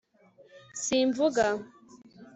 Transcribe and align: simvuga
simvuga 0.83 1.45